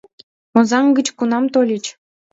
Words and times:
—Озаҥ 0.57 0.85
гыч 0.97 1.07
кунам 1.17 1.45
тольыч? 1.53 1.85